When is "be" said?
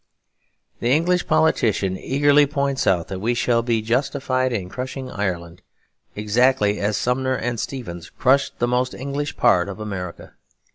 3.61-3.83